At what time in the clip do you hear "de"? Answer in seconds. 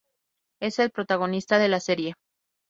1.59-1.67